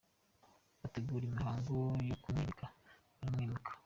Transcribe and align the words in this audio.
bategura 0.81 1.23
imihango 1.25 1.75
yo 2.09 2.15
kumwimika 2.21 2.65
baramwimika; 3.17 3.71